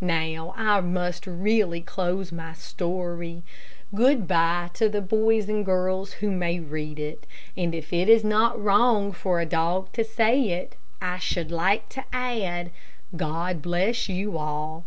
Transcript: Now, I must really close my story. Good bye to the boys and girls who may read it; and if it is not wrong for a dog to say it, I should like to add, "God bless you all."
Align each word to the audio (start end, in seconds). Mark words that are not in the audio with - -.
Now, 0.00 0.54
I 0.56 0.80
must 0.80 1.26
really 1.26 1.80
close 1.80 2.30
my 2.30 2.52
story. 2.52 3.42
Good 3.92 4.28
bye 4.28 4.70
to 4.74 4.88
the 4.88 5.00
boys 5.00 5.48
and 5.48 5.66
girls 5.66 6.12
who 6.12 6.30
may 6.30 6.60
read 6.60 7.00
it; 7.00 7.26
and 7.56 7.74
if 7.74 7.92
it 7.92 8.08
is 8.08 8.22
not 8.22 8.62
wrong 8.62 9.10
for 9.10 9.40
a 9.40 9.44
dog 9.44 9.92
to 9.94 10.04
say 10.04 10.50
it, 10.50 10.76
I 11.00 11.18
should 11.18 11.50
like 11.50 11.88
to 11.88 12.04
add, 12.12 12.70
"God 13.16 13.60
bless 13.60 14.08
you 14.08 14.38
all." 14.38 14.84